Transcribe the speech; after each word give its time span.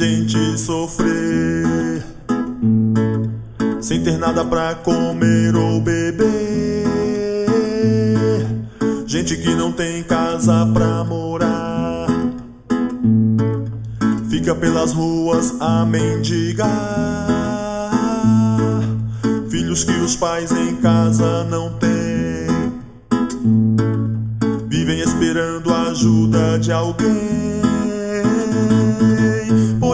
gente 0.00 0.56
sofrer 0.56 2.02
sem 3.80 4.02
ter 4.02 4.16
nada 4.16 4.44
pra 4.44 4.74
comer 4.76 5.54
ou 5.54 5.80
beber. 5.80 6.86
Gente 9.06 9.36
que 9.36 9.54
não 9.54 9.72
tem 9.72 10.02
casa 10.04 10.64
pra 10.72 11.04
morar, 11.04 12.06
fica 14.30 14.54
pelas 14.54 14.92
ruas 14.92 15.54
a 15.60 15.84
mendigar. 15.84 16.68
Filhos 19.50 19.84
que 19.84 19.92
os 19.92 20.16
pais 20.16 20.52
em 20.52 20.76
casa 20.76 21.44
não 21.44 21.74
têm, 21.74 22.46
vivem 24.68 25.00
esperando 25.00 25.70
a 25.74 25.90
ajuda 25.90 26.58
de 26.58 26.72
alguém. 26.72 27.49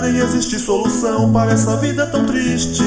Porém, 0.07 0.21
existe 0.21 0.57
solução 0.61 1.33
para 1.33 1.51
essa 1.51 1.77
vida 1.79 2.07
tão 2.07 2.25
triste. 2.25 2.85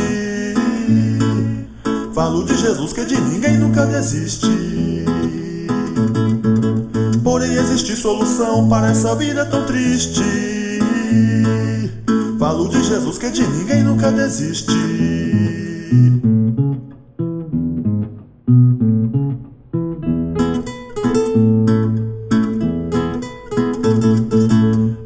Falo 2.14 2.46
de 2.46 2.56
Jesus 2.56 2.94
que 2.94 3.04
de 3.04 3.20
ninguém 3.20 3.58
nunca 3.58 3.86
desiste. 3.86 4.48
Porém 7.22 7.56
existe 7.56 7.98
solução 7.98 8.70
para 8.70 8.92
essa 8.92 9.16
vida 9.16 9.46
tão 9.46 9.66
triste. 9.66 10.24
Falo 12.40 12.70
de 12.70 12.82
Jesus 12.86 13.18
que 13.18 13.30
de 13.30 13.46
ninguém 13.46 13.84
nunca 13.84 14.14
desiste. 14.14 14.72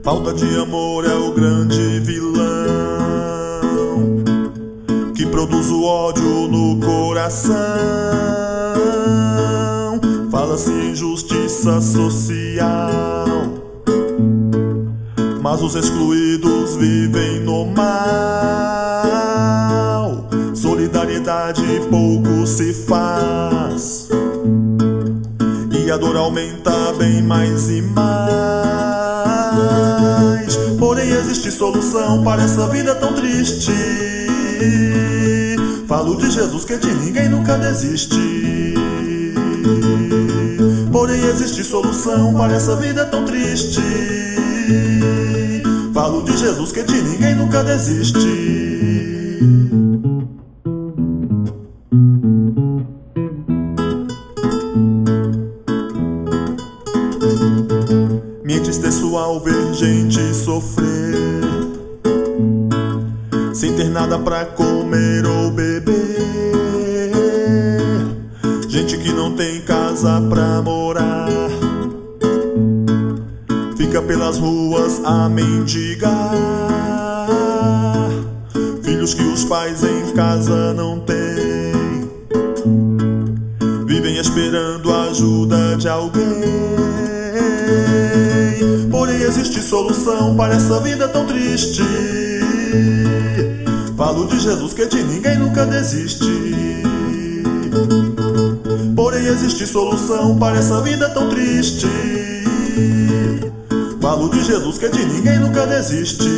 Falta 0.04 0.32
de 0.36 0.58
amor 0.60 0.83
Fala-se 10.54 10.94
social, 11.82 13.26
mas 15.42 15.64
os 15.64 15.74
excluídos 15.74 16.76
vivem 16.76 17.40
no 17.40 17.66
mal. 17.66 17.90
Solidariedade 20.54 21.64
pouco 21.90 22.46
se 22.46 22.72
faz, 22.72 24.10
e 25.72 25.90
a 25.90 25.98
dor 25.98 26.16
aumenta 26.18 26.94
bem 27.00 27.24
mais 27.24 27.72
e 27.72 27.82
mais. 27.82 28.16
Porém, 30.78 31.10
existe 31.10 31.52
solução 31.52 32.24
para 32.24 32.44
essa 32.44 32.68
vida 32.68 32.94
tão 32.94 33.14
triste. 33.14 33.74
Falo 35.88 36.16
de 36.16 36.30
Jesus 36.30 36.64
que 36.64 36.78
de 36.78 36.94
ninguém 36.94 37.28
nunca 37.28 37.58
desiste. 37.58 38.73
Porém 41.04 41.22
existe 41.22 41.66
solução 41.66 42.34
para 42.34 42.54
essa 42.54 42.78
vida 42.78 43.04
tão 43.04 43.26
triste. 43.26 43.82
Falo 45.94 46.22
de 46.24 46.38
Jesus 46.38 46.72
que 46.72 46.82
de 46.82 47.02
ninguém 47.02 47.36
nunca 47.36 47.62
desiste. 47.62 48.18
Me 58.46 58.56
entristeço 58.56 59.18
ao 59.18 59.42
ver 59.42 59.74
gente 59.74 60.34
sofrer 60.34 61.44
sem 63.54 63.74
ter 63.76 63.90
nada 63.90 64.18
pra 64.20 64.46
comer 64.46 65.26
ou 65.26 65.52
beber. 65.52 65.93
Que 69.04 69.12
não 69.12 69.36
tem 69.36 69.60
casa 69.60 70.22
pra 70.30 70.62
morar, 70.62 71.28
fica 73.76 74.02
pelas 74.02 74.38
ruas 74.38 75.02
a 75.04 75.28
mendigar. 75.28 76.32
Filhos 78.82 79.14
que 79.14 79.24
os 79.24 79.44
pais 79.44 79.84
em 79.84 80.14
casa 80.14 80.74
não 80.74 81.02
têm, 81.02 82.10
vivem 83.86 84.18
esperando 84.18 84.90
a 84.94 85.04
ajuda 85.10 85.76
de 85.76 85.90
alguém. 85.90 86.24
Porém, 88.90 89.22
existe 89.22 89.62
solução 89.62 90.34
para 90.38 90.54
essa 90.54 90.80
vida 90.80 91.10
tão 91.10 91.26
triste. 91.26 91.84
Falo 93.98 94.28
de 94.28 94.40
Jesus 94.40 94.72
que 94.72 94.86
de 94.86 95.04
ninguém 95.04 95.38
nunca 95.38 95.66
desiste. 95.66 96.54
Existe 99.34 99.66
solução 99.66 100.38
para 100.38 100.60
essa 100.60 100.80
vida 100.82 101.10
tão 101.10 101.28
triste. 101.28 101.88
Falo 104.00 104.30
de 104.30 104.44
Jesus 104.44 104.78
que 104.78 104.88
de 104.88 105.06
ninguém 105.06 105.40
nunca 105.40 105.66
desiste. 105.66 106.30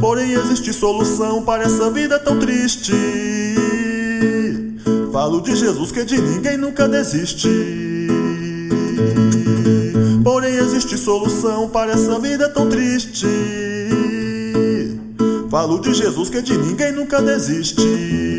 Porém 0.00 0.34
existe 0.34 0.72
solução 0.72 1.42
para 1.42 1.64
essa 1.64 1.90
vida 1.90 2.20
tão 2.20 2.38
triste. 2.38 2.92
Falo 5.12 5.40
de 5.40 5.56
Jesus 5.56 5.90
que 5.90 6.04
de 6.04 6.20
ninguém 6.20 6.56
nunca 6.56 6.86
desiste. 6.88 7.48
Porém 10.22 10.54
existe 10.54 10.96
solução 10.96 11.68
para 11.68 11.94
essa 11.94 12.16
vida 12.20 12.48
tão 12.48 12.68
triste. 12.68 13.26
Falo 15.50 15.80
de 15.80 15.92
Jesus 15.92 16.30
que 16.30 16.40
de 16.40 16.56
ninguém 16.56 16.92
nunca 16.92 17.20
desiste. 17.20 18.37